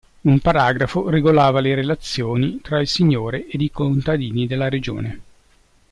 [0.21, 5.19] Un paragrafo regolava le relazioni tra il signore ed i contadini della regione.